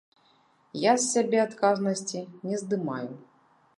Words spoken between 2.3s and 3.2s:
не здымаю.